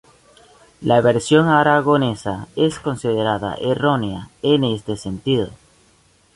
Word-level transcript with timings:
La 0.81 0.99
versión 0.99 1.47
aragonesa 1.47 2.47
es 2.55 2.79
considerada 2.79 3.53
errónea 3.61 4.29
en 4.41 4.63
este 4.63 4.97
sentido. 4.97 5.51